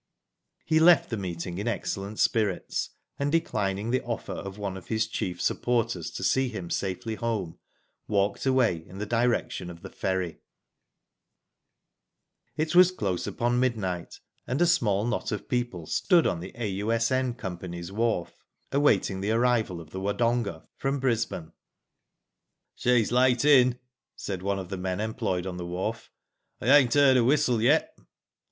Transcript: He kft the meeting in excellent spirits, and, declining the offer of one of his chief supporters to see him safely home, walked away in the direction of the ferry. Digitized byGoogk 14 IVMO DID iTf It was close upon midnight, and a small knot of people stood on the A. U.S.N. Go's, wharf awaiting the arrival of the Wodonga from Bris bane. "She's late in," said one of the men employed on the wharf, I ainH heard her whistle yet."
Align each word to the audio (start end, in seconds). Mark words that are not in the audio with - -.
He 0.65 0.79
kft 0.79 1.09
the 1.09 1.17
meeting 1.17 1.59
in 1.59 1.67
excellent 1.67 2.17
spirits, 2.17 2.89
and, 3.19 3.31
declining 3.31 3.91
the 3.91 4.01
offer 4.01 4.31
of 4.31 4.57
one 4.57 4.75
of 4.75 4.87
his 4.87 5.05
chief 5.05 5.39
supporters 5.39 6.09
to 6.09 6.23
see 6.23 6.49
him 6.49 6.71
safely 6.71 7.13
home, 7.13 7.59
walked 8.07 8.47
away 8.47 8.77
in 8.77 8.97
the 8.97 9.05
direction 9.05 9.69
of 9.69 9.83
the 9.83 9.91
ferry. 9.91 10.39
Digitized 12.57 12.57
byGoogk 12.57 12.57
14 12.57 12.57
IVMO 12.57 12.57
DID 12.57 12.57
iTf 12.65 12.69
It 12.71 12.75
was 12.75 12.91
close 12.91 13.27
upon 13.27 13.59
midnight, 13.59 14.19
and 14.47 14.59
a 14.59 14.65
small 14.65 15.05
knot 15.05 15.31
of 15.31 15.47
people 15.47 15.85
stood 15.85 16.25
on 16.25 16.39
the 16.39 16.51
A. 16.55 16.67
U.S.N. 16.67 17.33
Go's, 17.33 17.91
wharf 17.91 18.33
awaiting 18.71 19.21
the 19.21 19.29
arrival 19.29 19.79
of 19.79 19.91
the 19.91 19.99
Wodonga 20.01 20.65
from 20.77 20.99
Bris 20.99 21.25
bane. 21.27 21.51
"She's 22.73 23.11
late 23.11 23.45
in," 23.45 23.77
said 24.15 24.41
one 24.41 24.57
of 24.57 24.69
the 24.69 24.77
men 24.77 24.99
employed 24.99 25.45
on 25.45 25.57
the 25.57 25.67
wharf, 25.67 26.09
I 26.59 26.65
ainH 26.69 26.95
heard 26.95 27.17
her 27.17 27.23
whistle 27.23 27.61
yet." 27.61 27.95